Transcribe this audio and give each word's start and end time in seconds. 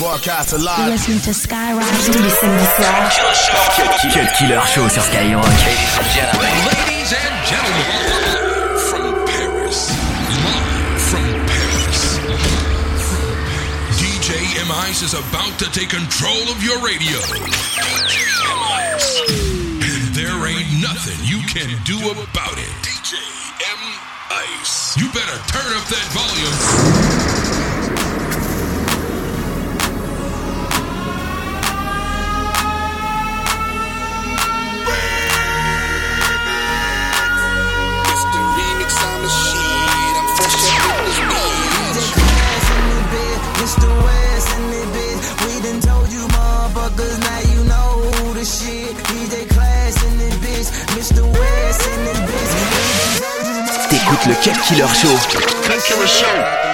Broadcast 0.00 0.56
live. 0.56 0.78
You 0.80 0.92
listen 0.96 1.20
to 1.28 1.36
Skyrock. 1.36 1.84
You're 2.08 2.24
listening 2.24 2.56
to 2.56 2.64
Skyrock. 2.72 3.12
Killer 3.12 3.36
Show. 3.36 4.08
Killer, 4.08 4.32
killer 4.32 4.64
Show 4.64 4.88
sur 4.88 5.04
Skyrock. 5.04 5.44
Ladies 5.44 5.92
and 6.00 6.08
gentlemen. 6.16 6.48
Ladies 6.72 7.12
and 7.12 7.36
gentlemen. 7.44 7.84
From 8.88 9.12
Paris. 9.28 9.92
Live 10.40 11.04
from 11.04 11.28
Paris. 11.44 12.16
DJ 14.00 14.40
M-ice 14.64 15.02
is 15.04 15.12
about 15.12 15.52
to 15.58 15.68
take 15.68 15.90
control 15.90 16.48
of 16.48 16.64
your 16.64 16.80
radio. 16.80 17.20
And 19.84 20.02
there 20.16 20.40
ain't 20.48 20.80
nothing 20.80 21.20
you 21.28 21.44
can 21.44 21.76
do 21.84 22.00
about 22.08 22.56
it. 22.56 22.72
DJ 22.80 23.20
M. 23.68 23.82
Ice. 24.64 24.96
You 24.96 25.12
better 25.12 25.36
turn 25.52 25.68
up 25.76 25.84
that 25.92 26.08
volume. 26.16 27.59
le 54.30 54.36
Cut 54.36 54.60
Killer 54.62 54.86
Show. 54.94 55.08
Cut 55.62 55.82
Killer 55.82 56.06
Show. 56.06 56.69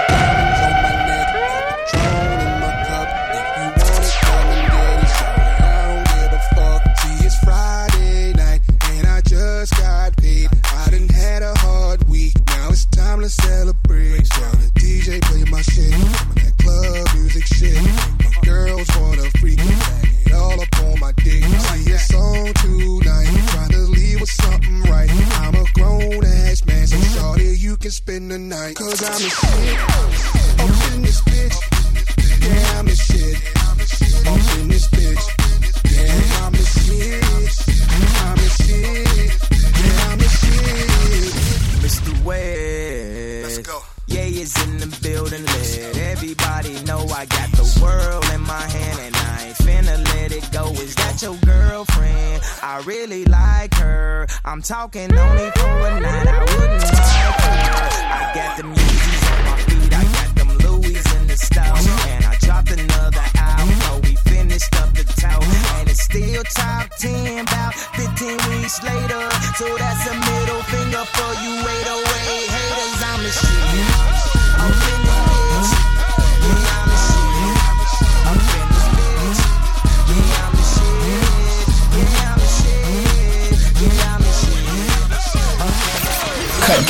I'm 54.57 54.63
talking 54.63 55.15
only 55.15 55.51
for 55.51 55.87
a 55.87 56.01
night. 56.01 56.27
I 56.27 56.41
wouldn't 56.41 56.81
mind. 56.81 57.93
I 58.09 58.33
got 58.35 58.57
the 58.57 58.63
Yeezys 58.63 59.25
on 59.37 59.45
my 59.45 59.59
feet. 59.69 59.93
I 59.93 60.03
got 60.17 60.35
them 60.35 60.49
Louis 60.65 60.97
in 60.97 61.27
the 61.27 61.37
store. 61.37 61.77
And 62.09 62.25
I 62.25 62.37
dropped 62.41 62.71
another 62.71 63.21
hour. 63.37 63.69
So 63.85 63.99
we 63.99 64.17
finished 64.25 64.75
up 64.81 64.95
the 64.95 65.05
tow. 65.21 65.45
And 65.77 65.91
it's 65.91 66.01
still 66.01 66.43
top 66.45 66.89
10. 66.97 67.41
About 67.41 67.75
15 67.75 68.49
weeks 68.49 68.83
later. 68.83 69.29
So 69.61 69.77
that's 69.77 70.09
a 70.09 70.15
middle 70.25 70.63
finger 70.73 71.05
for 71.05 71.33
you, 71.45 71.53
waiter. 71.61 71.86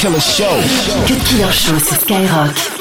Killer 0.06 0.20
Show. 0.20 0.44
Cut 1.08 1.18
Killer 1.24 1.50
Show 1.50 1.78
sur 1.80 1.96
Skyrock. 1.96 2.75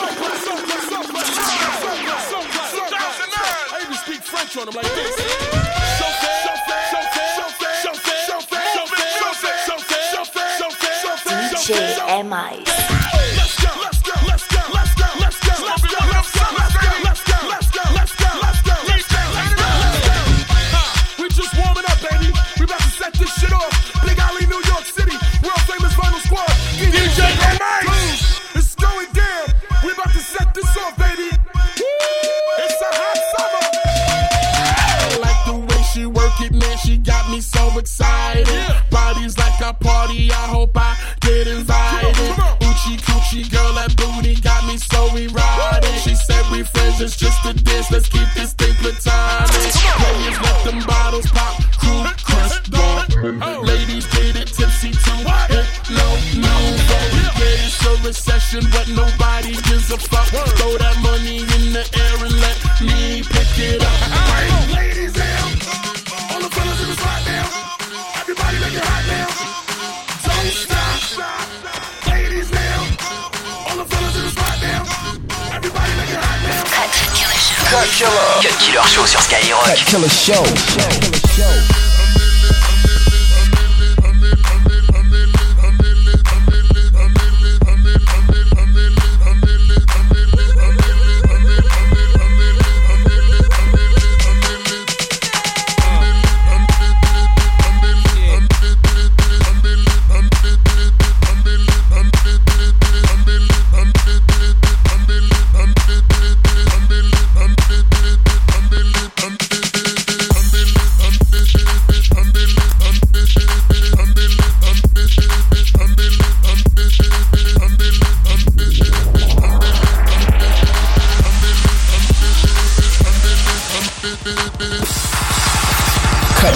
Cut 77.76 78.58
Killer. 78.58 78.88
Show 78.88 79.06
sur 79.06 79.22
Skyrock. 79.22 79.66
Show. 80.08 81.95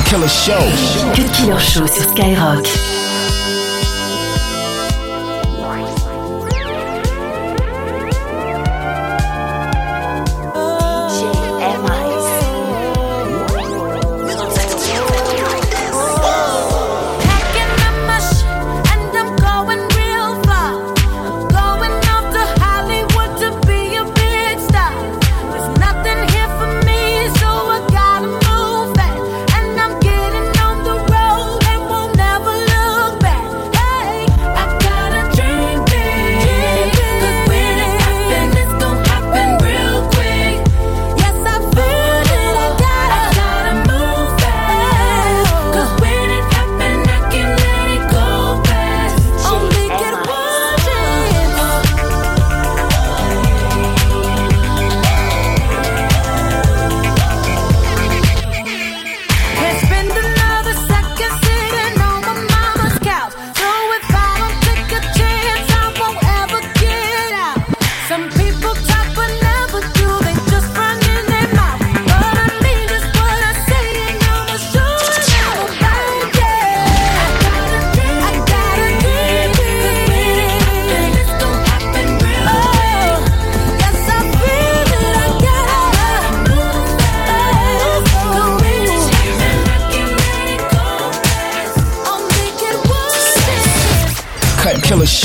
Killer 0.09 0.27
Show. 0.27 1.13
Killer 1.13 1.59
Show 1.59 1.85
sur 1.85 2.03
Skyrock. 2.03 2.98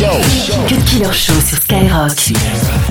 Show. 0.05 0.21
Cut 0.69 0.85
Killer 0.85 1.13
Show 1.15 1.33
sur 1.41 1.57
Skyrock. 1.57 2.84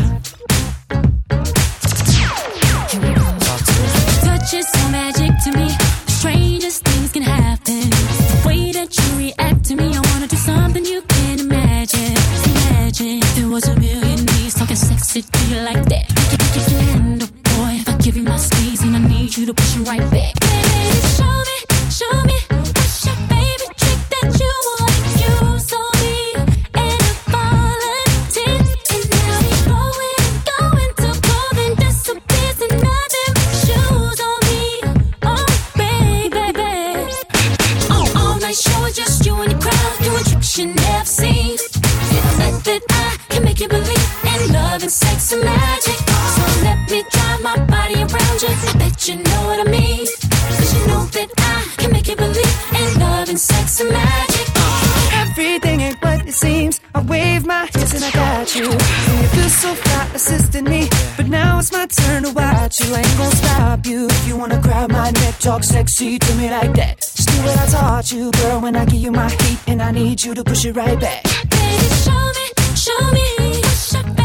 Talk 65.44 65.62
sexy 65.62 66.18
to 66.18 66.36
me 66.36 66.50
like 66.50 66.74
that. 66.74 67.02
Do 67.18 67.34
what 67.44 67.58
I 67.58 67.66
taught 67.66 68.12
you, 68.14 68.32
girl. 68.32 68.62
When 68.62 68.78
I 68.78 68.86
give 68.86 69.02
you 69.02 69.12
my 69.12 69.30
heat, 69.30 69.60
and 69.68 69.82
I 69.82 69.92
need 69.92 70.24
you 70.24 70.34
to 70.34 70.44
push 70.44 70.64
it 70.64 70.74
right 70.74 70.98
back. 70.98 71.24
Baby, 71.50 71.88
show 72.06 72.32
me, 72.38 72.76
show 72.76 73.12
me. 73.12 73.60
What's 73.62 73.94
your 73.94 74.23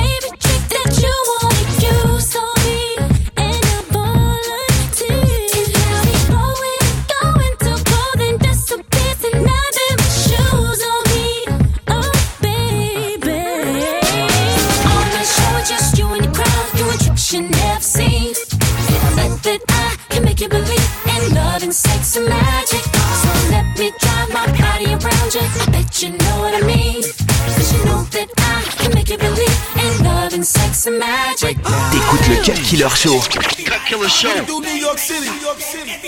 le 32.28 32.36
Cut 32.42 32.62
Killer 32.62 32.88
Show. 32.94 33.20
Cut 33.20 33.84
Killer 33.86 34.08
Show. 34.08 34.44
Do 34.46 34.60
New 34.60 34.76
York 34.76 34.98
City. 34.98 35.30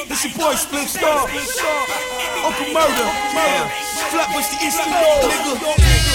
This 0.08 0.24
your 0.24 0.34
boy 0.36 0.54
Split 0.54 0.88
Star. 0.88 1.28
Uncle 2.44 2.66
Murder. 2.72 3.08
Murder. 3.34 3.70
Flatbush 4.10 4.48
the 4.50 4.58
Road, 4.90 5.30
nigga. 5.30 6.10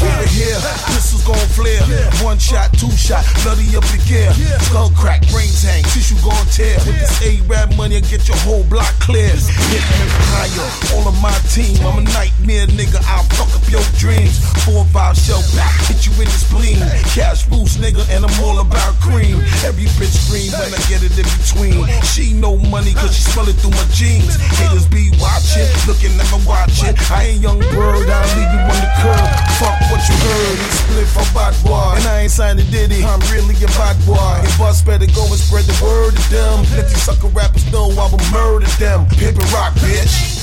Get 0.00 0.22
it 0.22 0.28
here, 0.28 0.56
pistols 0.56 0.99
gon' 1.30 1.48
flare. 1.54 1.82
One 2.26 2.38
shot, 2.38 2.74
two 2.74 2.90
shot, 2.90 3.22
bloody 3.42 3.70
up 3.78 3.86
the 3.94 4.02
gear. 4.02 4.30
Skull 4.66 4.90
crack, 4.98 5.22
brains 5.30 5.62
hang, 5.62 5.82
tissue 5.94 6.18
gon' 6.26 6.46
tear. 6.50 6.74
With 6.82 6.98
this 6.98 7.14
A-Rap 7.22 7.76
money, 7.76 7.96
I 7.96 8.02
get 8.02 8.26
your 8.26 8.36
whole 8.42 8.64
block 8.66 8.90
clear. 8.98 9.30
Hitman 9.30 10.10
higher, 10.34 10.68
all 10.94 11.06
of 11.06 11.14
my 11.22 11.34
team. 11.54 11.78
I'm 11.86 12.02
a 12.02 12.04
nightmare, 12.10 12.66
nigga. 12.74 12.98
I'll 13.06 13.22
fuck 13.38 13.50
up 13.54 13.64
your 13.70 13.84
dreams. 13.94 14.42
Four 14.66 14.84
five 14.90 15.16
shell 15.16 15.42
back, 15.54 15.70
hit 15.86 16.02
you 16.06 16.12
in 16.18 16.26
the 16.26 16.38
spleen. 16.38 16.82
Cash 17.14 17.46
boost, 17.46 17.78
nigga, 17.78 18.02
and 18.10 18.26
I'm 18.26 18.36
all 18.42 18.58
about 18.58 18.98
cream. 18.98 19.38
Every 19.62 19.86
bitch 19.98 20.14
scream 20.26 20.50
when 20.58 20.74
I 20.74 20.82
get 20.90 21.06
it 21.06 21.14
in 21.14 21.28
between. 21.38 21.86
She 22.02 22.34
know 22.34 22.58
money 22.58 22.92
cause 22.94 23.14
she 23.14 23.22
smell 23.30 23.46
it 23.48 23.54
through 23.62 23.76
my 23.78 23.86
jeans. 23.94 24.34
Haters 24.58 24.88
be 24.88 25.14
watching, 25.22 25.68
looking 25.86 26.14
never 26.18 26.42
watching. 26.42 26.94
I 27.10 27.34
ain't 27.34 27.42
young 27.42 27.60
bird, 27.70 28.10
I'll 28.10 28.28
leave 28.34 28.50
you 28.50 28.62
on 28.66 28.78
the 28.82 28.90
curb. 28.98 29.28
Fuck 29.62 29.78
what 29.94 30.02
you 30.08 30.16
heard, 30.18 30.58
he 30.58 30.68
split 30.74 31.08
from 31.24 31.34
bad 31.34 31.54
boy. 31.64 31.96
And 31.96 32.06
I 32.06 32.20
ain't 32.22 32.30
signed 32.30 32.60
a 32.60 32.64
Diddy, 32.64 33.04
I'm 33.04 33.20
really 33.32 33.54
a 33.62 33.70
bad 33.78 33.96
boy. 34.06 34.16
And 34.16 34.58
bust 34.58 34.86
better 34.86 35.06
go 35.06 35.24
and 35.26 35.40
spread 35.40 35.64
the 35.64 35.76
word 35.84 36.16
to 36.16 36.30
them. 36.30 36.64
Let 36.76 36.88
these 36.88 37.02
sucker 37.02 37.28
rappers 37.28 37.70
know 37.72 37.90
I 37.90 38.08
will 38.10 38.24
murder 38.32 38.66
them. 38.78 39.06
Paper 39.06 39.44
rock, 39.52 39.74
bitch. 39.74 40.39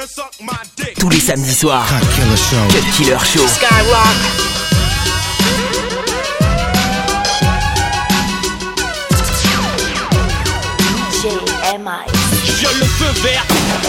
And 0.00 0.08
suck 0.08 0.32
my 0.40 0.52
dick. 0.76 0.94
Tous 0.98 1.08
les 1.08 1.20
samedis 1.20 1.54
soirs. 1.54 1.86
Killer 2.14 2.36
Show. 2.36 2.56
Cut 2.70 2.84
Killer 2.96 3.18
Show. 3.24 3.46
JMI. 11.22 12.06
Je 12.44 12.78
le 12.78 12.86
feu 12.86 13.20
vert, 13.22 13.46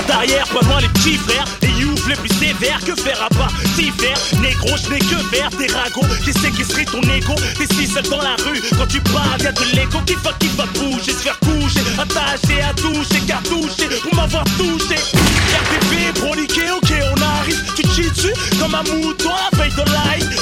derrière 0.08 0.48
pas 0.48 0.65
loin 0.65 0.79
les 0.79 0.89
petits 0.89 1.17
frères. 1.17 1.46
Et 1.62 1.86
ouvre 1.86 2.10
les 2.10 2.15
plus 2.15 2.29
sévères, 2.29 2.79
que 2.86 2.96
faire 2.96 3.22
à 3.24 3.29
part 3.29 3.51
s'y 3.75 3.91
faire? 3.91 4.17
Négro, 4.41 4.70
je 4.77 4.89
n'ai 4.89 5.00
que 5.00 5.17
faire, 5.34 5.50
des 5.51 5.67
ragots. 5.67 6.08
Qui 6.24 6.34
séquestrer 6.34 6.86
ton 6.86 7.01
ego, 7.01 7.36
t'es 7.58 7.74
si 7.74 7.88
seul 7.88 8.03
dans 8.10 8.22
la 8.22 8.36
rue. 8.46 8.62
Quand 8.77 8.88
tu 8.88 9.01
parles 9.01 9.41
y'a 9.41 9.51
de 9.51 9.63
l'ego 9.75 10.00
qui 10.05 10.15
va, 10.15 10.34
qui 10.34 10.48
va 10.58 10.65
bouger 10.75 11.12
Se 11.12 11.24
faire 11.24 11.39
coucher, 11.39 11.81
attaché 11.98 12.62
à 12.62 12.74
toucher, 12.74 13.22
cartouché 13.27 13.88
Pour 14.03 14.15
m'avoir 14.15 14.43
touché. 14.58 14.96
RTP, 14.96 16.20
broliqué, 16.20 16.72
ok 16.72 16.93
on 17.15 17.22
arrive. 17.22 17.63
Tu 17.75 17.84
te 17.84 18.10
dessus 18.10 18.34
comme 18.60 18.75
un 18.75 18.84
mouton 18.84 19.29
à 19.29 19.55
veille 19.55 19.72
de 19.72 19.81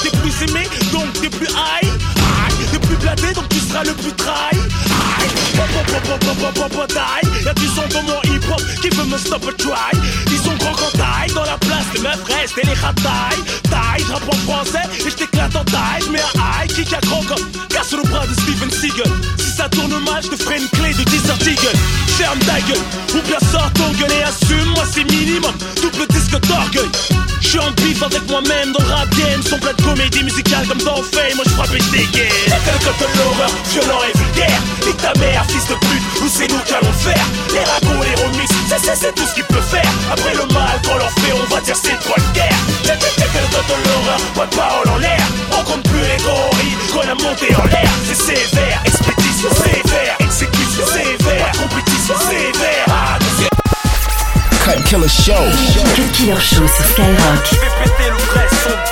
T'es 0.02 0.16
plus 0.18 0.50
aimé, 0.50 0.68
donc 0.92 1.12
t'es 1.20 1.30
plus 1.30 1.48
high 1.48 2.09
Plus 2.90 2.98
bladé, 2.98 3.32
donc 3.34 3.48
tu 3.48 3.60
seras 3.60 3.84
le 3.84 3.92
plus 3.92 4.12
trahi. 4.14 4.58
Y'a 7.44 7.54
du 7.54 7.66
son 7.68 7.86
dans 7.92 8.02
mon 8.02 8.20
hip-hop 8.24 8.60
qui 8.82 8.88
veut 8.90 9.04
me 9.04 9.16
stop 9.16 9.46
a 9.46 9.52
try. 9.52 10.00
Ils 10.26 10.38
sont 10.38 10.56
grands 10.56 10.72
quand 10.72 10.98
taille 10.98 11.32
Dans 11.32 11.44
la 11.44 11.56
place, 11.56 11.86
les 11.94 12.00
meufs 12.00 12.24
restent 12.24 12.58
et 12.58 12.66
les 12.66 12.74
ratailles. 12.74 13.44
Taille, 13.70 14.04
en 14.12 14.36
français 14.44 14.82
et 15.06 15.08
je 15.08 15.14
t'éclate 15.14 15.54
en 15.54 15.64
taille. 15.64 16.10
Mets 16.10 16.18
un 16.18 16.64
high, 16.64 16.72
kick 16.74 16.92
à 16.92 17.00
grand 17.06 17.22
comme 17.22 17.44
Casse 17.68 17.92
le 17.92 18.02
bras 18.08 18.26
de 18.26 18.32
Steven 18.32 18.70
Seagal. 18.70 19.12
Si 19.38 19.52
ça 19.56 19.68
tourne 19.68 20.02
mal, 20.04 20.22
je 20.24 20.30
te 20.30 20.36
ferai 20.42 20.58
une 20.58 20.68
clé 20.68 20.92
de 20.92 21.04
10 21.04 21.16
Eagle 21.46 21.78
Ferme 22.18 22.38
ta 22.40 22.60
gueule, 22.60 22.84
ou 23.14 23.26
bien 23.26 23.38
sors 23.52 23.70
ton 23.74 23.90
gueule 23.92 24.12
et 24.12 24.22
assume 24.24 24.68
Moi 24.74 24.84
c'est 24.92 25.04
minimum, 25.04 25.54
double 25.80 26.08
disque 26.08 26.40
d'orgueil 26.48 26.90
je 27.50 27.58
suis 27.58 27.66
en 27.66 27.72
bif 27.82 28.00
avec 28.00 28.30
moi-même 28.30 28.70
dans 28.70 28.78
le 28.78 28.94
rap 28.94 29.10
game 29.10 29.42
Son 29.42 29.58
plat 29.58 29.72
de 29.72 29.82
comédie 29.82 30.22
musicale 30.22 30.64
comme 30.68 30.78
dans 30.86 31.02
Fame. 31.02 31.34
Moi 31.34 31.42
je 31.44 31.50
frappe 31.50 31.74
et 31.74 31.82
dégaine. 31.90 32.30
Quelqu'un 32.46 32.78
de 32.78 33.18
l'horreur, 33.18 33.50
violent 33.72 33.98
et 34.06 34.16
vulgaire. 34.16 34.62
Et 34.86 34.94
ta 34.94 35.12
mère, 35.18 35.44
fils 35.50 35.66
de 35.66 35.74
pute, 35.74 36.22
nous 36.22 36.28
c'est 36.30 36.46
nous 36.46 36.62
qu'allons 36.62 36.94
faire. 36.94 37.26
Les 37.50 37.64
ragots, 37.66 38.04
les 38.06 38.22
remix, 38.22 38.46
c'est 38.94 39.14
tout 39.16 39.26
ce 39.26 39.34
qu'il 39.34 39.42
peut 39.50 39.66
faire. 39.66 39.90
Après 40.12 40.32
le 40.32 40.46
mal, 40.54 40.78
quand 40.86 40.94
l'on 40.94 41.10
fait, 41.18 41.34
on 41.34 41.52
va 41.52 41.60
dire 41.62 41.74
c'est 41.74 41.98
toi 41.98 42.14
le 42.18 42.32
guerre. 42.38 42.60
Quelqu'un 42.86 43.18
de 43.66 43.88
l'horreur, 43.88 44.20
pas 44.36 44.46
de 44.46 44.54
parole 44.54 44.88
en 44.88 44.98
l'air. 44.98 45.24
On 45.50 45.64
compte 45.64 45.82
plus 45.90 46.06
les 46.06 46.22
gorilles 46.22 46.78
qu'on 46.94 47.02
a 47.02 47.14
monté 47.18 47.50
en 47.56 47.66
l'air. 47.66 47.90
C'est 48.06 48.30
sévère, 48.30 48.80
expédition 48.86 49.50
sévère, 49.58 50.14
exécution 50.20 50.86
sévère. 50.86 51.50
Compétition 51.58 52.14
sévère, 52.30 52.86
ah, 52.86 53.18
Cut 54.70 54.84
Killer 54.84 55.08
Show. 55.08 55.34
Cut 55.96 56.12
Killer 56.12 56.38
Show 56.38 56.64
sur 56.68 56.84
Skyrock. 56.92 57.44
Je 57.50 57.56
vais 57.56 57.66
péter 57.82 58.08
le 58.08 58.16
vrai 58.16 58.46
son 58.62 58.90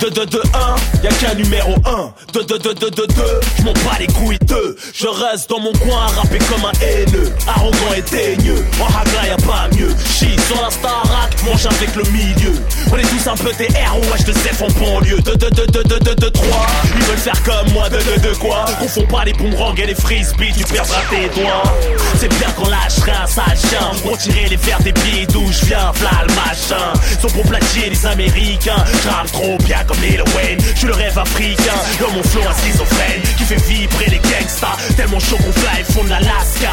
2 0.00 0.10
2 0.10 0.26
2 0.26 0.42
1, 0.54 1.02
y'a 1.02 1.10
qu'un 1.10 1.34
numéro 1.34 1.74
1 1.86 2.12
2 2.34 2.44
2 2.44 2.58
2 2.58 2.74
2 2.74 2.90
2 2.90 3.06
2, 3.06 3.40
je 3.58 3.62
m'en 3.62 3.72
bats 3.72 3.96
les 3.98 4.06
couilles 4.08 4.38
2 4.46 4.76
Je 4.94 5.06
reste 5.06 5.48
dans 5.48 5.60
mon 5.60 5.72
coin 5.72 6.06
à 6.06 6.20
rapper 6.20 6.38
comme 6.50 6.64
un 6.64 6.72
haineux 6.84 7.32
Arrogant 7.46 7.94
et 7.96 8.02
daigneux, 8.02 8.64
en 8.78 8.86
hagra 8.86 9.26
y'a 9.26 9.36
pas 9.38 9.68
mieux 9.74 9.94
Chie 10.04 10.36
sur 10.46 10.60
la 10.60 10.70
starac, 10.70 11.34
mange 11.44 11.64
avec 11.64 11.94
le 11.96 12.02
milieu 12.10 12.52
On 12.92 12.96
est 12.98 13.02
tous 13.02 13.26
un 13.26 13.36
peu 13.36 13.52
des 13.56 13.68
je 14.18 14.24
te 14.24 14.32
sais 14.32 14.62
en 14.62 14.68
banlieue 14.78 15.20
2 15.20 15.36
2 15.36 15.50
2 15.50 15.66
2 15.66 15.82
2 15.84 15.98
2 15.98 16.14
2 16.14 16.30
3 16.30 16.66
Ils 16.96 17.02
veulent 17.04 17.16
faire 17.16 17.42
comme 17.42 17.72
moi, 17.72 17.88
2 17.88 17.98
2 17.98 18.18
2 18.18 18.34
quoi 18.34 18.66
Confonds 18.78 19.06
pas 19.06 19.24
les 19.24 19.32
boomerangs 19.32 19.74
et 19.76 19.86
les 19.86 19.94
frisbees, 19.94 20.52
tu 20.56 20.64
perdras 20.64 21.02
tes 21.08 21.28
doigts 21.40 21.62
C'est 22.18 22.28
bien 22.28 22.50
qu'on 22.50 22.68
lâcherait 22.68 23.12
un 23.22 23.26
sale 23.26 23.56
chien 23.56 24.10
Retirer 24.10 24.48
les 24.50 24.56
verres 24.56 24.82
des 24.82 24.92
pieds 24.92 25.26
d'où 25.26 25.50
je 25.50 25.66
viens, 25.66 25.90
v'là 25.94 26.26
le 26.28 26.34
machin 26.34 26.92
Sont 27.22 27.28
pour 27.28 27.44
platier 27.44 27.88
les 27.88 28.06
américains 28.06 28.84
J'rappe 29.02 29.32
trop 29.32 29.56
bien 29.58 29.69
comme 29.86 30.00
Lil 30.02 30.22
Wayne. 30.36 30.58
Je 30.74 30.86
le 30.86 30.94
rêve 30.94 31.18
africain 31.18 31.74
Dans 32.00 32.10
mon 32.10 32.22
flow 32.22 32.42
à 32.48 32.54
schizophrène 32.54 33.22
Qui 33.36 33.44
fait 33.44 33.62
vibrer 33.68 34.06
les 34.06 34.18
gangsters. 34.18 34.78
Tellement 34.96 35.20
chaud 35.20 35.36
qu'on 35.36 35.52
fly 35.52 35.84
fond 35.84 36.04
de 36.04 36.10
l'Alaska 36.10 36.70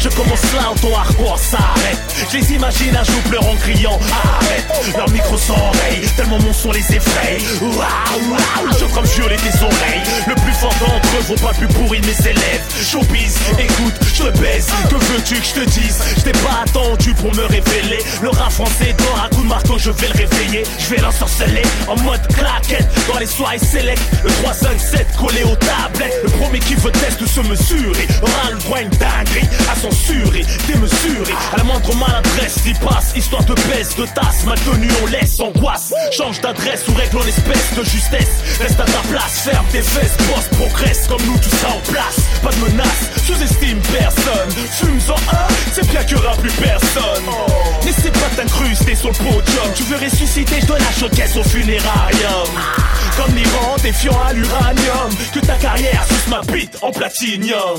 Je 0.00 0.08
commence 0.08 0.42
là 0.54 0.72
où 0.72 0.78
ton 0.78 0.96
hardcore 0.96 1.38
s'arrête 1.38 1.98
Je 2.30 2.38
les 2.38 2.52
imagine 2.54 2.96
un 2.96 3.04
jour 3.04 3.20
pleurant 3.28 3.52
en 3.52 3.56
criant 3.56 3.98
Arrête. 4.24 4.96
Leur 4.96 5.10
micro 5.10 5.36
oreille 5.50 6.08
Tellement 6.16 6.38
mon 6.40 6.52
son 6.52 6.72
les 6.72 6.80
effraie. 6.94 7.38
Waouh 7.60 7.70
waouh 8.30 8.78
Je 8.78 8.84
comme 8.94 9.04
violer 9.04 9.36
tes 9.36 9.62
oreilles. 9.62 10.02
Le 10.26 10.34
plus 10.34 10.52
fort 10.54 10.74
d'entre 10.80 11.08
eux 11.18 11.22
vaut 11.28 11.46
pas 11.46 11.54
plus 11.54 11.68
pourri 11.68 12.00
mes 12.00 12.30
élèves 12.30 12.62
Showbiz 12.82 13.36
Écoute 13.58 13.94
je 14.14 14.24
baisse 14.40 14.68
Que 14.88 14.96
veux-tu 14.96 15.36
que 15.36 15.46
je 15.46 15.54
te 15.54 15.70
dise? 15.70 15.98
Je 16.16 16.22
t'ai 16.22 16.32
pas 16.32 16.62
attendu 16.64 17.14
pour 17.14 17.34
me 17.34 17.44
révéler. 17.44 17.98
Le 18.22 18.30
rap 18.30 18.52
français 18.52 18.94
dort 18.98 19.24
à 19.24 19.34
coup 19.34 19.42
de 19.42 19.48
marteau 19.48 19.78
Je 19.78 19.90
vais 19.90 20.08
le 20.08 20.14
réveiller. 20.14 20.62
Je 20.78 20.94
vais 20.94 21.00
l'ensorceler 21.00 21.62
en 21.88 21.96
mode 22.02 22.26
claquette 22.28 22.88
Dans 23.08 23.18
les 23.18 23.26
soirées 23.26 23.58
select 23.58 24.00
Le 24.24 24.30
357 24.42 25.06
collé 25.16 25.42
aux 25.44 25.56
tablettes. 25.56 26.20
Le 26.24 26.30
premier 26.30 26.58
qui 26.60 26.74
veut 26.74 26.90
test 26.92 27.24
se 27.24 27.40
mesurer 27.40 28.06
Aura 28.22 28.50
le 28.52 28.58
droit 28.58 28.80
une 28.80 28.90
dinguerie 28.90 29.48
censurer, 29.82 30.44
démesurer 30.66 31.34
À 31.52 31.56
la 31.56 31.64
moindre 31.64 31.94
maladresse 31.96 32.56
y 32.66 32.74
passe. 32.74 33.12
Histoire 33.16 33.44
de 33.44 33.54
baisse, 33.68 33.96
de 33.96 34.06
tasse 34.14 34.44
Mal 34.44 34.58
tenu 34.60 34.88
on 35.02 35.06
laisse 35.06 35.40
angoisse. 35.40 35.92
Change 36.16 36.40
d'adresse 36.40 36.86
ou 36.88 36.94
règle 36.94 37.18
en 37.18 37.26
espèce 37.26 37.74
de 37.76 37.84
justesse. 37.84 38.58
Reste 38.60 38.80
à 38.80 38.84
ta 38.84 39.00
place, 39.10 39.40
ferme 39.44 39.66
tes 39.72 39.82
fesses 39.82 40.16
Boss 40.28 40.46
progresse 40.58 41.06
comme 41.08 41.22
nous 41.26 41.38
tout 41.38 41.56
ça 41.60 41.68
en 41.68 41.80
place. 41.90 42.16
Pas 42.42 42.50
de 42.50 42.70
menace, 42.70 43.10
sous-estime 43.26 43.80
personne. 43.92 44.50
Fume-en 44.78 45.14
un, 45.14 45.48
c'est 45.72 45.88
bien 45.90 46.04
qu'il 46.04 46.16
y 46.16 46.20
aura 46.20 46.36
plus 46.36 46.52
personne. 46.52 47.24
N'essaie 47.84 48.10
pas 48.10 48.30
t'incruster 48.36 48.94
sur 48.94 49.08
le 49.08 49.14
podium. 49.14 49.66
Tu 49.74 49.82
veux 49.84 49.96
ressusciter, 49.96 50.60
je 50.60 50.66
dois 50.66 50.78
la 50.78 50.92
showcase 50.92 51.36
au 51.36 51.42
funérarium. 51.42 52.50
Comme 53.16 53.34
l'Iran 53.34 53.76
défiant 53.82 54.18
à 54.26 54.32
l'uranium. 54.32 55.10
Que 55.34 55.40
ta 55.40 55.54
carrière 55.54 56.04
sous 56.06 56.30
ma 56.30 56.40
bite 56.42 56.78
en 56.82 56.90
platinium 56.92 57.78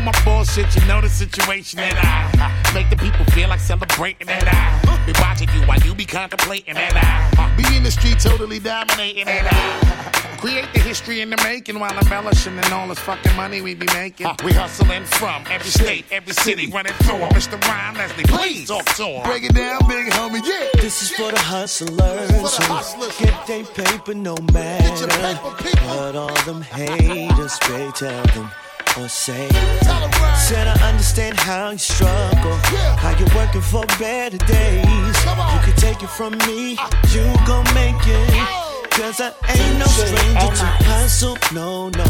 on 0.00 0.04
my 0.06 0.24
bullshit. 0.24 0.74
You 0.74 0.86
know 0.86 1.00
the 1.00 1.08
situation 1.08 1.78
that 1.78 1.96
I 2.00 2.72
make 2.74 2.90
the 2.90 2.96
people 2.96 3.24
feel 3.36 3.48
like 3.48 3.60
celebrating 3.60 4.26
that 4.26 4.48
I 4.48 5.06
be 5.06 5.12
watching 5.20 5.48
you 5.54 5.66
while 5.66 5.78
you 5.80 5.94
be 5.94 6.04
contemplating 6.04 6.74
that 6.74 6.94
I 6.96 7.56
be 7.56 7.76
in 7.76 7.82
the 7.82 7.90
street 7.90 8.18
totally 8.18 8.58
dominating 8.58 9.26
that 9.26 9.46
I 9.52 10.36
create 10.38 10.66
the 10.72 10.80
history 10.80 11.20
in 11.20 11.28
the 11.30 11.36
making 11.44 11.78
while 11.78 11.96
embellishing 11.96 12.56
and 12.58 12.72
all 12.72 12.88
this 12.88 12.98
fucking 12.98 13.34
money 13.36 13.60
we 13.60 13.74
be 13.74 13.86
making. 13.94 14.26
Uh, 14.26 14.34
we 14.42 14.52
hustling 14.52 15.04
from 15.04 15.44
every 15.50 15.68
state, 15.70 16.06
every 16.10 16.32
city, 16.32 16.70
running 16.70 16.94
through 17.04 17.16
'em. 17.16 17.28
Mr. 17.30 17.60
Rhyme 17.68 17.94
Leslie, 17.96 18.24
please 18.24 18.68
talk 18.68 18.84
to 18.96 19.04
him. 19.06 19.22
Break 19.24 19.44
it 19.44 19.54
down, 19.54 19.86
big 19.86 20.10
homie, 20.12 20.40
yeah. 20.44 20.80
This 20.80 21.02
is 21.02 21.10
for 21.10 21.30
the 21.30 21.38
hustlers. 21.38 22.30
For 22.30 22.60
the 22.60 22.72
hustlers. 22.72 23.16
Get 23.18 23.46
they 23.46 23.62
paper 23.64 24.14
no 24.14 24.34
Get 24.34 24.54
your 24.54 25.08
matter. 25.08 25.34
paper, 25.34 25.62
people. 25.62 25.88
But 25.88 26.16
all 26.16 26.34
them 26.46 26.62
haters, 26.62 27.58
they 27.68 27.90
tell 27.92 28.22
them 28.34 28.50
or 28.98 29.08
say. 29.08 29.48
Tell 29.82 30.02
'em 30.02 30.10
right. 30.22 30.36
Said 30.36 30.66
I 30.66 30.88
understand 30.88 31.38
how 31.38 31.70
you 31.70 31.78
struggle, 31.78 32.56
how 32.98 33.16
you're 33.18 33.34
working 33.34 33.60
for 33.60 33.84
better 33.98 34.38
days. 34.38 35.16
You 35.54 35.60
can 35.66 35.76
take 35.76 36.02
it 36.02 36.10
from 36.10 36.32
me, 36.48 36.78
you 37.12 37.24
gon' 37.46 37.64
make 37.74 38.02
it. 38.06 38.70
Cause 38.90 39.20
I 39.20 39.32
ain't 39.48 39.78
no 39.78 39.86
stranger 39.86 40.56
to 40.56 40.66
hustle, 40.90 41.38
no, 41.54 41.88
no. 41.90 42.04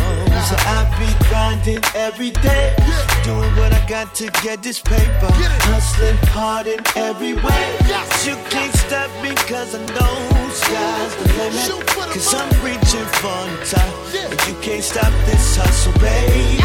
So 0.48 0.56
I 0.76 0.80
be 0.98 1.28
grinding 1.28 1.82
every 1.94 2.30
day, 2.30 2.74
doing 3.22 3.54
what 3.56 3.72
I 3.72 3.84
got 3.86 4.14
to 4.16 4.26
get 4.42 4.62
this 4.62 4.80
paper. 4.80 5.30
Hustling 5.70 6.16
hard 6.34 6.66
in 6.66 6.80
every 6.96 7.34
way. 7.34 7.64
You 8.24 8.34
can't 8.48 8.74
stop 8.74 9.10
me 9.22 9.34
cause 9.46 9.74
I 9.74 9.80
know 9.94 10.16
sky's 10.50 11.14
the 11.16 11.26
limit. 11.38 11.99
Shoot 12.12 12.22
for 12.22 12.30
the 12.30 12.30
Cause. 12.30 12.34
I'm 12.34 12.64
reaching 12.64 13.06
for 13.20 13.40
the 13.46 13.66
top. 13.66 14.14
Yeah. 14.14 14.30
And 14.30 14.40
you 14.48 14.54
can't 14.60 14.82
stop 14.82 15.12
this 15.26 15.56
hustle, 15.56 15.92
baby. 16.00 16.58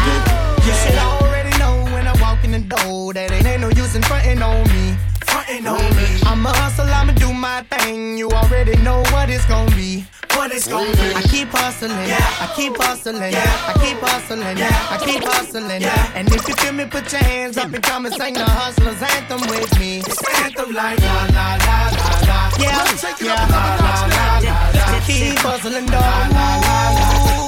You 0.66 0.72
should 0.74 0.94
Yeah. 0.94 1.18
already 1.20 1.56
know 1.58 1.84
when 1.94 2.06
I 2.08 2.12
walk 2.20 2.42
in 2.44 2.52
the 2.52 2.60
door 2.60 3.12
that 3.14 3.30
it 3.30 3.46
ain't 3.46 3.60
no 3.60 3.68
use 3.70 3.94
in 3.94 4.02
fronting 4.02 4.42
on 4.42 4.62
me. 4.74 4.96
Frontin' 5.26 5.66
on 5.66 5.96
me. 5.96 6.06
I'ma 6.26 6.50
hustle, 6.52 6.88
I'ma 6.90 7.12
do 7.12 7.32
my 7.32 7.62
thing. 7.70 8.18
You 8.18 8.30
already 8.30 8.76
know 8.82 9.02
what 9.12 9.28
it's 9.30 9.44
gonna 9.46 9.70
be. 9.76 10.04
What 10.34 10.52
it's 10.52 10.66
gonna 10.68 10.90
be. 10.96 11.14
I 11.14 11.22
keep 11.22 11.48
hustling, 11.50 11.92
Yeah. 12.08 12.18
I 12.44 12.46
keep 12.56 12.76
hustling, 12.76 13.32
Yeah. 13.32 13.68
I 13.70 13.72
keep 13.84 13.98
hustling, 14.00 14.58
Yeah. 14.58 14.74
I 14.94 14.96
keep 15.04 15.22
hustling. 15.24 15.80
Yeah. 15.80 16.16
And 16.16 16.28
if 16.34 16.46
you 16.48 16.54
feel 16.56 16.72
me, 16.72 16.84
put 16.86 17.10
your 17.12 17.22
hands 17.22 17.56
up 17.56 17.72
and 17.72 17.82
come 17.82 18.06
and 18.06 18.14
sing 18.14 18.34
the 18.34 18.44
hustler's 18.44 19.00
anthem 19.02 19.40
with 19.48 19.78
me. 19.78 19.98
It's 20.00 20.22
anthem 20.42 20.72
like 20.74 21.00
la 21.00 21.26
la 21.36 21.48
la 21.66 21.78
la 21.98 22.10
la. 22.28 22.50
Yeah, 22.58 22.82
Let's 22.84 23.00
take 23.00 23.20
it 23.20 23.26
yeah, 23.26 23.46
la, 23.48 23.62
la, 23.76 24.06
la, 24.06 24.16
la, 24.16 24.38
la. 24.40 24.65
Keep 25.06 25.38
hustling, 25.38 25.86
dog. 25.86 26.02
La, 26.02 26.26
la, 26.34 26.90
la, 26.96 27.06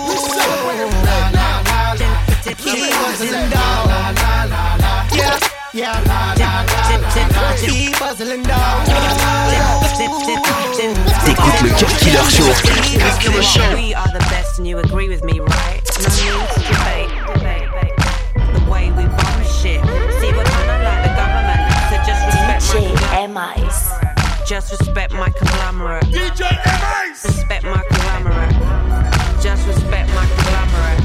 We 0.08 0.14
celebrating 0.16 0.94
la, 0.94 1.10
right 1.10 1.34
la, 1.34 1.48
now. 1.58 1.66
la, 1.66 1.80
la. 1.98 2.10
Keep 2.54 2.94
hustling, 2.94 3.50
dog. 3.50 3.86
La, 3.90 4.14
la, 4.14 4.32
la, 4.46 4.62
la. 4.78 4.92
Yeah, 5.12 5.34
yeah, 5.74 5.98
la, 6.06 6.34
la, 6.38 6.62
la, 6.62 6.86
la, 6.94 7.18
la. 7.34 7.56
Keep 7.58 7.94
hustling, 7.98 8.42
dog. 8.42 8.86
T'écoutes 11.24 11.62
le 11.62 11.70
Cut 11.70 11.92
Killer 11.98 12.30
Show. 12.30 12.46
Cut 12.62 13.18
Killer 13.20 13.42
Show. 13.42 13.74
We 13.74 13.92
are 13.94 14.06
the 14.12 14.20
best, 14.30 14.58
and 14.58 14.66
you 14.66 14.78
agree 14.78 15.08
with 15.08 15.24
me, 15.24 15.40
right? 15.40 15.82
Just 24.58 24.80
respect 24.80 25.12
my 25.12 25.30
conglomerate. 25.30 26.02
DJ 26.06 26.50
M.I.C. 26.50 27.28
Respect 27.28 27.64
my 27.64 27.80
conglomerate. 27.90 28.52
Just 29.40 29.64
respect 29.68 30.08
my 30.16 30.26
conglomerate. 30.26 30.98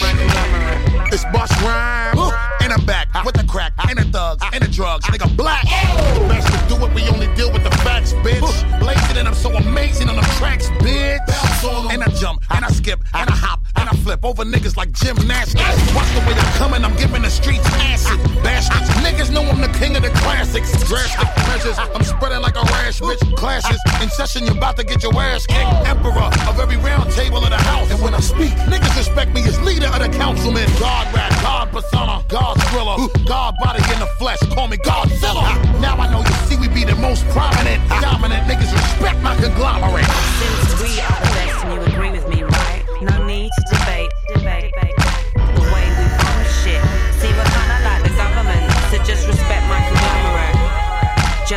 My 0.00 0.12
conglomerate. 0.12 1.12
It's 1.12 1.24
Busta 1.24 1.60
Rhymes, 1.66 2.32
and 2.62 2.72
I'm 2.72 2.84
back 2.86 3.08
with 3.24 3.34
the 3.34 3.42
crack 3.48 3.72
and 3.88 3.98
the 3.98 4.04
thugs 4.04 4.44
and 4.52 4.62
the 4.62 4.68
drugs. 4.68 5.06
Nigga, 5.06 5.36
black. 5.36 5.64
The 5.64 6.20
Best 6.28 6.46
to 6.46 6.76
do 6.76 6.86
it, 6.86 6.94
we 6.94 7.02
only 7.08 7.26
deal 7.34 7.50
with 7.52 7.64
the 7.64 7.70
facts, 7.78 8.12
bitch. 8.12 8.78
Blazing 8.78 9.16
and 9.16 9.26
I'm 9.26 9.34
so 9.34 9.50
amazing 9.50 10.08
on 10.08 10.14
the 10.14 10.22
tracks, 10.38 10.68
bitch. 10.78 11.18
And 11.92 12.04
I 12.04 12.08
jump, 12.10 12.44
and 12.50 12.64
I 12.64 12.68
skip, 12.68 13.00
and 13.12 13.28
I 13.28 13.32
hop, 13.32 13.57
and 13.78 13.88
I 13.88 13.94
flip 14.02 14.24
over 14.24 14.44
niggas 14.44 14.76
like 14.76 14.92
gymnastics. 14.92 15.78
Watch 15.94 16.10
the 16.14 16.20
way 16.26 16.34
I'm 16.34 16.52
coming, 16.58 16.84
I'm 16.84 16.96
giving 16.96 17.22
the 17.22 17.30
streets 17.30 17.66
acid. 17.86 18.18
Bastards, 18.42 18.88
niggas 19.04 19.30
know 19.30 19.42
I'm 19.42 19.60
the 19.60 19.72
king 19.78 19.96
of 19.96 20.02
the 20.02 20.10
classics. 20.20 20.72
Drastic 20.88 21.28
measures, 21.48 21.78
I'm 21.78 22.04
spreading 22.04 22.42
like 22.42 22.56
a 22.56 22.64
rash, 22.74 23.00
bitch. 23.00 23.22
Clashes 23.36 23.80
in 24.02 24.08
session, 24.10 24.44
you're 24.46 24.56
about 24.56 24.76
to 24.76 24.84
get 24.84 25.02
your 25.02 25.14
ass 25.20 25.46
kicked. 25.46 25.72
Emperor 25.86 26.28
of 26.48 26.58
every 26.60 26.76
round 26.76 27.10
table 27.12 27.38
of 27.38 27.50
the 27.50 27.62
house. 27.70 27.90
And 27.90 28.00
when 28.02 28.14
I 28.14 28.20
speak, 28.20 28.52
niggas 28.66 28.96
respect 28.96 29.32
me 29.34 29.42
as 29.44 29.60
leader 29.62 29.86
of 29.86 30.00
the 30.00 30.08
councilmen. 30.18 30.68
God 30.78 31.14
rap, 31.14 31.30
God 31.42 31.72
persona, 31.72 32.24
God 32.28 32.60
thriller, 32.70 32.96
God 33.26 33.54
body 33.60 33.82
in 33.92 34.00
the 34.00 34.10
flesh, 34.18 34.38
call 34.54 34.68
me 34.68 34.76
Godzilla. 34.78 35.46
Now 35.80 35.96
I 35.96 36.10
know 36.10 36.20
you 36.20 36.34
see 36.46 36.56
we 36.56 36.68
be 36.68 36.84
the 36.84 36.96
most 36.96 37.24
prominent, 37.28 37.86
dominant 38.00 38.46
niggas 38.50 38.72
respect 38.72 39.22
my 39.22 39.36
conglomerate. 39.36 40.04
Since 40.04 40.82
we 40.82 41.00
are 41.00 41.20
the 41.20 41.30
best 41.36 41.87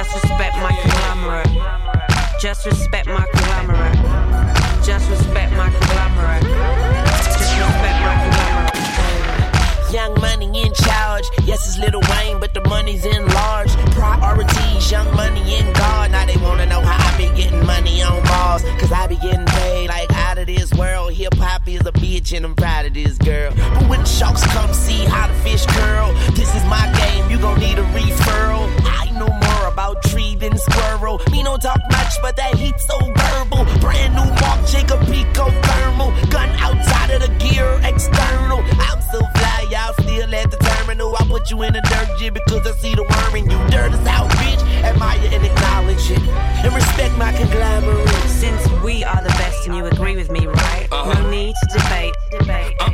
Just 0.01 0.23
respect 0.23 0.55
my 0.55 0.71
conglomerate. 0.81 2.41
Just 2.41 2.65
respect 2.65 3.07
my 3.07 3.23
conglomerate. 3.33 4.83
Just 4.83 5.07
respect 5.11 5.51
my 5.53 5.69
conglomerate. 5.69 6.41
Just 6.41 7.53
respect 7.53 7.97
my 8.01 8.15
conglomerate. 8.23 9.93
Young 9.93 10.19
money 10.19 10.47
in 10.63 10.73
charge. 10.73 11.25
Yes, 11.43 11.67
it's 11.67 11.77
Little 11.77 12.01
Wayne, 12.09 12.39
but 12.39 12.55
the 12.55 12.61
money's 12.61 13.05
in 13.05 13.27
large. 13.27 13.69
Priorities, 13.91 14.89
young 14.89 15.15
money 15.15 15.57
in 15.59 15.71
God. 15.73 16.09
Now 16.09 16.25
they 16.25 16.37
wanna 16.37 16.65
know 16.65 16.81
how 16.81 16.97
I 16.97 17.15
be 17.15 17.27
getting 17.39 17.63
money 17.63 18.01
on 18.01 18.23
balls. 18.23 18.63
Cause 18.79 18.91
I 18.91 19.05
be 19.05 19.17
getting 19.17 19.45
paid 19.45 19.89
like 19.89 20.11
out 20.13 20.39
of 20.39 20.47
this 20.47 20.73
world. 20.73 21.13
Hip 21.13 21.35
hop 21.35 21.67
is 21.67 21.81
a 21.81 21.91
bitch 21.91 22.35
and 22.35 22.43
I'm 22.43 22.55
proud 22.55 22.87
of 22.87 22.95
this 22.95 23.19
girl. 23.19 23.53
But 23.55 23.87
when 23.87 23.99
the 23.99 24.07
sharks 24.07 24.43
come 24.47 24.73
see 24.73 25.05
how 25.05 25.27
the 25.27 25.35
fish 25.41 25.63
curl, 25.67 26.11
this 26.31 26.55
is 26.55 26.65
my 26.65 26.91
game, 26.97 27.29
you 27.29 27.37
gon' 27.37 27.59
need 27.59 27.77
a 27.77 27.83
referral. 27.93 28.80
Squirrel. 30.69 31.19
Me 31.31 31.43
no 31.43 31.57
talk 31.57 31.81
much, 31.89 32.13
but 32.21 32.35
that 32.35 32.55
heat 32.55 32.79
so 32.79 32.97
verbal. 32.99 33.65
Brand 33.79 34.13
new 34.15 34.29
Marc 34.41 34.65
Jacobs 34.67 35.09
Pico 35.09 35.49
thermal. 35.49 36.11
Gun 36.29 36.49
outside 36.59 37.11
of 37.11 37.21
the 37.21 37.31
gear, 37.39 37.79
external. 37.83 38.59
I'm 38.79 39.01
so 39.11 39.19
fly, 39.35 39.67
y'all 39.69 39.93
still 39.93 40.33
at 40.33 40.51
the 40.51 40.57
terminal. 40.57 41.15
I 41.17 41.25
put 41.25 41.49
you 41.49 41.61
in 41.63 41.73
the 41.73 41.81
dirt 41.81 42.09
jig 42.19 42.33
because 42.33 42.65
I 42.67 42.71
see 42.77 42.93
the 42.95 43.03
worm 43.03 43.35
in 43.35 43.49
you. 43.49 43.57
Dirt 43.69 43.93
is 43.93 44.05
out, 44.07 44.29
bitch. 44.31 44.61
Admire 44.83 45.19
and 45.31 45.45
acknowledge 45.45 46.11
it. 46.11 46.21
And 46.63 46.73
respect 46.73 47.17
my 47.17 47.31
conglomerate. 47.33 48.07
Since 48.29 48.69
we 48.83 49.03
are 49.03 49.21
the 49.21 49.29
best 49.41 49.67
and 49.67 49.75
you 49.75 49.85
agree 49.85 50.15
with 50.15 50.31
me, 50.31 50.47
right? 50.47 50.87
No 50.91 50.97
uh-huh. 50.97 51.29
need 51.29 51.53
to 51.61 51.77
debate, 51.77 52.13
debate. 52.31 52.77
The 52.79 52.90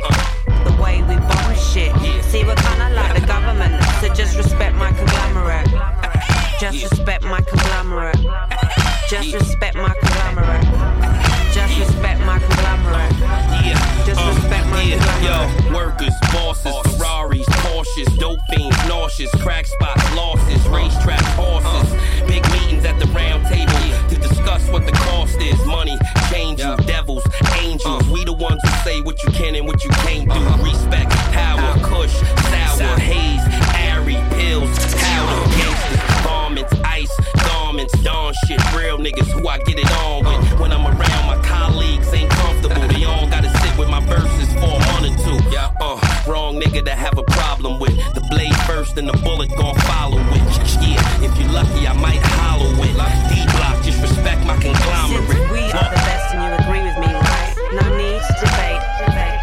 blade 48.98 49.08
and 49.08 49.08
the 49.08 49.22
bullet 49.22 49.50
gon' 49.56 49.74
follow 49.86 50.18
it. 50.18 50.42
Yeah, 50.80 51.24
if 51.24 51.38
you're 51.38 51.52
lucky, 51.52 51.86
I 51.86 51.92
might 51.94 52.22
hollow 52.22 52.70
it. 52.82 52.94
D 53.28 53.46
block, 53.56 53.82
just 53.84 54.00
respect 54.02 54.44
my 54.44 54.56
conglomerate. 54.56 55.28
Since 55.28 55.50
we 55.50 55.60
are 55.72 55.90
the 55.90 56.00
best 56.06 56.34
and 56.34 56.42
you 56.42 56.50
agree 56.64 56.82
with 56.82 56.98
me, 56.98 57.12
right? 57.14 57.54
No 57.72 57.84
need 57.96 58.20
to 58.20 58.32
debate, 58.42 58.82
debate. 59.06 59.38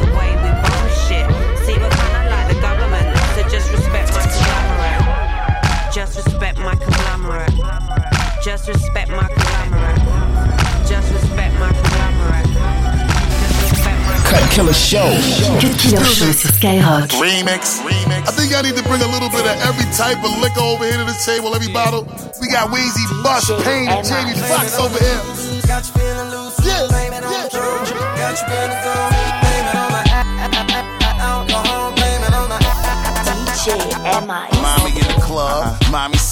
The 0.00 0.08
way 0.16 0.30
we 0.42 0.50
bomb. 0.62 0.88
See, 1.64 1.76
we're 1.78 1.90
kinda 1.90 2.22
like 2.30 2.48
the 2.48 2.60
government, 2.60 3.06
so 3.34 3.42
just 3.48 3.70
respect 3.72 4.12
my 4.14 4.22
conglomerate. 4.22 5.04
Just 5.92 6.16
respect 6.16 6.58
my 6.58 6.74
conglomerate. 6.74 7.54
Just 8.42 8.68
respect 8.68 9.10
my 9.10 9.28
conglomerate. 9.28 10.02
Just 10.88 11.12
respect 11.12 11.54
my 11.58 11.70
conglomerate. 11.70 12.48
Just 13.40 13.72
respect 13.72 13.98
my 14.08 14.16
Cut 14.24 14.50
Killer 14.50 14.72
Show. 14.72 15.10
Cut 15.60 15.78
Killer 15.78 16.04
Show 16.04 16.32
sur 16.32 16.50
Skyrock. 16.52 17.12
Remix. 17.20 17.80
I 18.22 18.30
think 18.30 18.54
I 18.54 18.62
need 18.62 18.76
to 18.76 18.82
bring 18.84 19.02
a 19.02 19.10
little 19.10 19.28
bit 19.28 19.44
of 19.46 19.56
every 19.66 19.86
type 19.92 20.18
of 20.22 20.32
liquor 20.38 20.62
over 20.62 20.84
here 20.84 20.98
to 20.98 21.04
the 21.04 21.18
table, 21.26 21.54
every 21.54 21.72
bottle. 21.72 22.04
We 22.40 22.48
got 22.48 22.70
Weezy, 22.70 23.04
Bus, 23.22 23.50
Payne, 23.64 23.88
and 23.88 24.06
Jamie 24.06 24.38
Foxx 24.46 24.78
over 24.78 24.98
here. 24.98 25.20
Got 25.66 25.86
you 25.86 25.92
feeling 25.98 26.30
loose, 26.30 26.58
yeah, 26.64 26.86
blame 26.88 27.12
it 27.12 27.24
on 27.24 27.32
the 27.32 27.48
drug. 27.50 27.88
Got 28.16 28.38
you 28.38 28.46
feeling 28.46 28.78
good, 28.82 29.51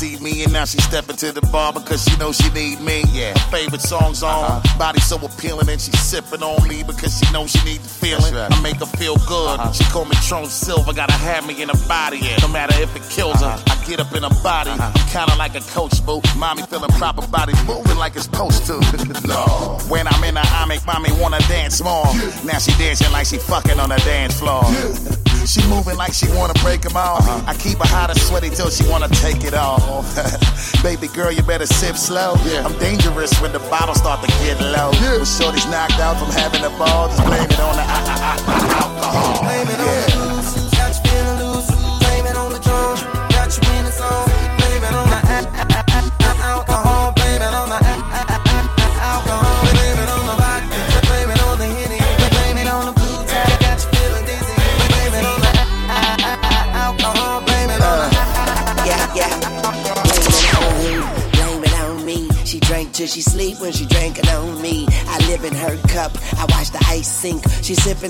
see 0.00 0.16
me 0.24 0.44
and 0.44 0.52
now 0.52 0.64
she 0.64 0.78
stepping 0.80 1.16
to 1.16 1.30
the 1.30 1.42
bar 1.52 1.74
because 1.74 2.02
she 2.02 2.16
knows 2.16 2.36
she 2.36 2.48
need 2.56 2.80
me. 2.80 3.04
Yeah. 3.12 3.34
Favorite 3.52 3.82
songs 3.82 4.22
on. 4.22 4.44
Uh-huh. 4.44 4.78
Body 4.78 5.00
so 5.00 5.16
appealing 5.16 5.68
and 5.68 5.80
she 5.80 5.92
sipping 5.92 6.42
on 6.42 6.66
me 6.66 6.82
because 6.82 7.12
she 7.18 7.30
knows 7.32 7.50
she 7.50 7.62
need 7.68 7.80
the 7.80 7.88
feeling. 7.88 8.32
I 8.34 8.48
make 8.62 8.76
her 8.76 8.86
feel 8.86 9.16
good. 9.28 9.60
Uh-huh. 9.60 9.72
She 9.72 9.84
call 9.92 10.06
me 10.06 10.16
Tron 10.26 10.46
Silver. 10.46 10.94
Gotta 10.94 11.12
have 11.12 11.46
me 11.46 11.60
in 11.60 11.68
her 11.68 11.82
body. 11.86 12.16
Yeah. 12.18 12.38
No 12.40 12.48
matter 12.48 12.74
if 12.80 12.96
it 12.96 13.04
kills 13.12 13.40
her. 13.40 13.52
Uh-huh. 13.52 13.76
I 13.76 13.84
get 13.84 14.00
up 14.00 14.12
in 14.16 14.22
her 14.22 14.36
body. 14.42 14.70
I'm 14.70 14.92
kinda 15.12 15.36
like 15.36 15.54
a 15.54 15.60
coach, 15.76 16.00
boo. 16.06 16.22
Mommy 16.38 16.62
feeling 16.62 16.90
proper 16.96 17.26
body 17.28 17.52
moving 17.66 17.98
like 17.98 18.16
it's 18.16 18.24
supposed 18.24 18.64
to. 18.72 18.80
no. 19.28 19.76
When 19.92 20.08
I'm 20.08 20.24
in 20.24 20.36
her, 20.36 20.48
I 20.48 20.64
make 20.64 20.84
mommy 20.86 21.12
wanna 21.20 21.40
dance 21.40 21.82
more. 21.84 22.08
Now 22.48 22.56
she 22.56 22.72
dancing 22.80 23.12
like 23.12 23.26
she 23.26 23.36
fucking 23.36 23.78
on 23.78 23.90
the 23.90 24.00
dance 24.08 24.40
floor. 24.40 24.64
She 25.46 25.66
moving 25.68 25.96
like 25.96 26.12
she 26.12 26.28
wanna 26.32 26.54
break 26.62 26.82
them 26.82 26.96
off. 26.96 27.26
I 27.46 27.54
keep 27.54 27.78
her 27.78 27.88
hot 27.88 28.10
and 28.10 28.20
sweaty 28.20 28.50
till 28.50 28.70
she 28.70 28.88
wanna 28.88 29.08
take 29.08 29.42
it 29.42 29.54
Baby 30.82 31.08
girl, 31.08 31.32
you 31.32 31.42
better 31.42 31.66
sip 31.66 31.96
slow. 31.96 32.34
I'm 32.64 32.78
dangerous 32.78 33.38
when 33.40 33.52
the 33.52 33.58
bottles 33.70 33.98
start 33.98 34.22
to 34.22 34.28
get 34.44 34.60
low. 34.60 34.90
When 34.92 35.24
shorty's 35.24 35.66
knocked 35.66 35.98
out 35.98 36.16
from 36.18 36.30
having 36.30 36.64
a 36.64 36.70
ball, 36.70 37.08
just 37.08 37.24
blame 37.24 37.42
it 37.42 37.60
on 37.60 37.76
the 37.76 37.82
alcohol. 37.86 38.59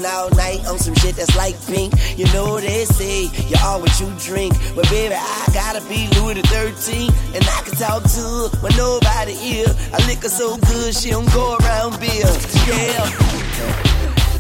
All 0.04 0.30
night 0.30 0.66
on 0.66 0.78
some 0.78 0.94
shit 0.94 1.16
that's 1.16 1.36
like 1.36 1.54
pink. 1.66 1.92
You 2.16 2.26
know 2.32 2.60
they 2.60 2.84
say 2.84 3.24
you 3.48 3.56
are 3.64 3.78
what 3.80 3.98
you 4.00 4.12
drink, 4.18 4.54
but 4.74 4.88
baby 4.90 5.14
I 5.14 5.48
gotta 5.52 5.80
be 5.88 6.08
Louis 6.18 6.34
the 6.34 6.42
13, 6.48 7.10
and 7.34 7.44
I 7.44 7.62
can 7.64 7.74
talk 7.76 8.02
to 8.02 8.20
her 8.20 8.48
when 8.62 8.76
nobody 8.76 9.34
here. 9.34 9.72
I 9.92 9.98
lick 10.06 10.22
her 10.22 10.28
so 10.28 10.56
good 10.56 10.94
she 10.94 11.10
don't 11.10 11.30
go 11.32 11.56
around 11.60 11.98
beer. 12.00 12.30
Yeah. 12.68 13.10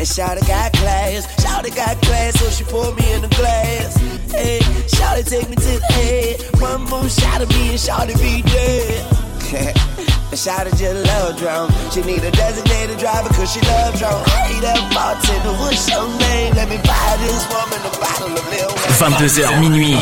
And 0.00 0.08
Shawty 0.08 0.46
got 0.48 0.72
class, 0.72 1.26
Shawty 1.44 1.74
got 1.76 2.00
class, 2.02 2.40
so 2.40 2.48
she 2.50 2.64
poured 2.64 2.96
me 2.96 3.12
in 3.12 3.24
a 3.24 3.28
glass. 3.28 3.96
Hey, 4.32 4.60
Shawty 4.88 5.28
take 5.28 5.48
me 5.50 5.56
to 5.56 5.78
the 5.78 5.92
head. 5.92 6.60
One 6.60 6.84
more 6.84 7.08
shot 7.08 7.42
of 7.42 7.48
me 7.50 7.70
and 7.70 7.78
Shawty 7.78 8.16
be 8.18 8.42
dead. 8.42 9.29
And 9.54 10.38
Shawty 10.38 10.70
just 10.78 11.06
love 11.06 11.36
drunk. 11.36 11.72
She 11.92 12.02
need 12.02 12.22
a 12.22 12.30
designated 12.30 12.98
driver 12.98 13.28
cause 13.34 13.52
she 13.52 13.60
love 13.66 13.98
drunk. 13.98 14.26
Hey, 14.46 14.60
that 14.60 14.78
bartender, 14.94 15.52
what's 15.58 15.88
your 15.90 16.06
name? 16.18 16.54
Let 16.54 16.68
me 16.68 16.78
buy 16.86 17.16
this 17.18 17.42
woman 17.50 17.80
a 17.82 17.90
bottle 17.98 18.30
of 18.30 18.44
Lil 18.50 18.70
22h 18.94 19.60
minuit. 19.60 19.98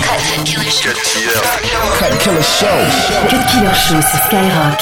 Cut 1.98 2.12
Killer 2.20 2.42
Show. 2.42 2.78
Cut 3.30 3.44
Killer 3.52 3.74
Show 3.74 4.00
sur 4.02 4.18
Skyrock. 4.28 4.80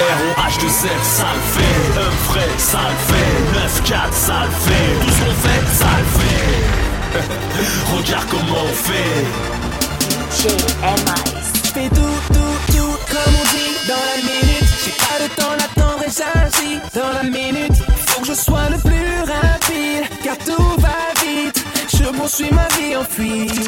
ROH27, 0.00 0.88
ça 1.02 1.28
le 1.34 1.40
fait. 1.54 1.98
Un 1.98 2.10
frais, 2.28 2.54
ça 2.58 2.80
le 2.88 2.96
fait. 3.08 3.32
9-4, 3.84 4.12
ça 4.12 4.44
le 4.44 4.50
fait. 4.50 4.90
Tout 5.00 5.10
ce 5.10 5.18
qu'on 5.20 5.34
fait, 5.48 5.62
ça 5.74 5.88
le 5.98 6.04
fait. 6.18 6.49
Regarde 7.96 8.26
comment 8.30 8.62
on 8.64 8.74
fait. 8.74 9.24
GMI. 10.38 11.40
Fais 11.74 11.88
tout, 11.88 12.16
tout, 12.28 12.72
tout 12.72 12.96
comme 13.10 13.34
on 13.40 13.46
dit 13.54 13.72
dans 13.88 14.04
la 14.10 14.16
minute. 14.22 14.70
J'ai 14.84 14.92
pas 14.92 15.18
de 15.22 15.28
temps 15.34 15.56
d'attendre 15.58 16.02
et 16.06 16.10
j'agis 16.10 16.78
dans 16.94 17.12
la 17.12 17.22
minute. 17.24 17.76
Faut 18.06 18.20
que 18.22 18.28
je 18.28 18.34
sois 18.34 18.68
le 18.70 18.78
plus 18.78 19.18
rapide, 19.20 20.04
car 20.22 20.38
tout 20.38 20.80
va 20.80 20.98
vite. 21.24 21.64
Je 21.92 22.04
poursuis 22.16 22.50
ma 22.52 22.68
vie 22.76 22.96
en 22.96 23.04
fuite. 23.04 23.59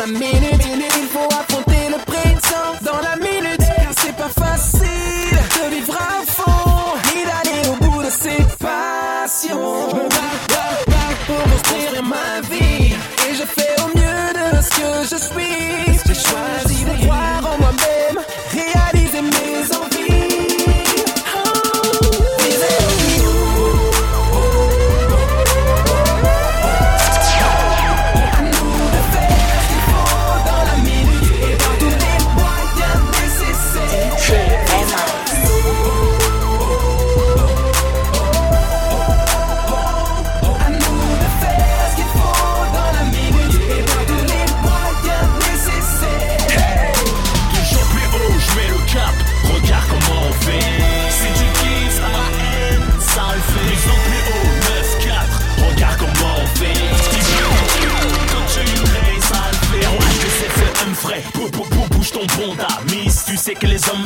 a 0.00 0.06
minute, 0.06 0.56
minute, 0.64 0.96
info 0.96 1.29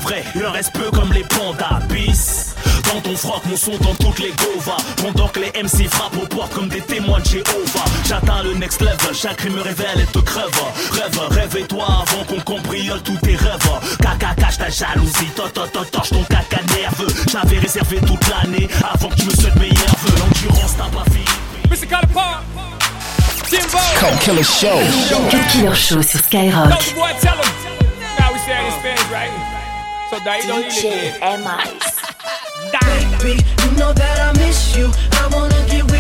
vrai, 0.05 0.23
le 0.35 0.49
reste 0.49 0.73
peu 0.73 0.91
comme 0.91 1.13
les 1.13 1.25
pandas. 1.25 1.81
Dans 2.93 3.01
ton 3.01 3.17
froc, 3.17 3.43
mon 3.47 3.57
son 3.57 3.77
dans 3.79 3.95
toutes 3.95 4.19
les 4.19 4.33
govas. 4.33 4.77
Pendant 4.97 5.29
que 5.29 5.41
les 5.41 5.63
MC 5.63 5.89
frappent 5.89 6.17
aux 6.23 6.27
portes 6.27 6.53
comme 6.53 6.69
des 6.69 6.81
témoins 6.81 7.21
de 7.21 7.25
Jéhovah. 7.25 7.85
J'atteins 8.07 8.43
le 8.43 8.55
next 8.55 8.81
level, 8.81 9.15
chaque 9.15 9.37
cri 9.37 9.51
me 9.51 9.61
révèle 9.61 10.01
et 10.01 10.07
te 10.07 10.19
crève. 10.19 10.45
Rêve, 10.93 11.21
réveille-toi 11.31 11.85
avant 11.85 12.25
qu'on 12.25 12.41
cambriole 12.41 13.01
tous 13.03 13.17
tes 13.19 13.37
rêves. 13.37 13.97
Caca, 14.01 14.35
cache 14.37 14.59
ta 14.59 14.69
jalousie, 14.69 15.31
torche 15.35 16.11
ton 16.11 16.23
caca 16.25 16.61
nerveux. 16.77 17.13
J'avais 17.33 17.59
réservé 17.59 17.99
toute 18.01 18.29
l'année 18.29 18.69
avant 18.93 19.09
que 19.09 19.17
tu 19.17 19.25
me 19.25 19.31
souhaites 19.31 19.57
mes 19.57 19.71
nerveux. 19.71 20.15
L'endurance 20.19 20.77
t'a 20.77 20.85
pas 20.85 21.05
fini. 21.11 21.25
Cop 24.01 24.19
Killer 24.21 24.43
Show. 24.43 24.81
Killer 25.51 25.75
Show 25.75 26.03
sur 26.03 26.21
Skyrock. 26.21 26.69
Now 28.19 28.33
we 28.33 28.39
stand 28.41 28.67
as 28.67 28.83
fans, 28.83 29.11
right? 29.11 29.54
Tô 30.15 30.21
daí 30.21 30.47
não 30.47 30.63
DJ 30.63 31.13
é 31.21 31.37
mais. 31.39 31.67
Baby, 32.71 33.45
you 33.65 33.71
know 33.77 33.93
that 33.93 34.21
I 34.21 34.39
miss 34.39 34.77
you. 34.77 34.89
I 35.11 35.27
wanna 35.35 35.61
give 35.69 35.94